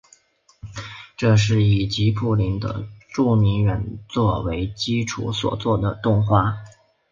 [1.15, 6.57] 这是以吉卜林的著名原作为基础所做的动画。